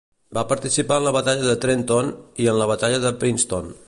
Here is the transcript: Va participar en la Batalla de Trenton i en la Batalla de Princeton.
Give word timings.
Va 0.35 0.43
participar 0.51 0.97
en 1.01 1.05
la 1.07 1.13
Batalla 1.17 1.45
de 1.49 1.55
Trenton 1.67 2.09
i 2.47 2.51
en 2.55 2.59
la 2.63 2.69
Batalla 2.73 3.03
de 3.05 3.13
Princeton. 3.25 3.71